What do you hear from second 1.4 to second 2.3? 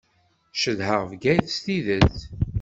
s tidet.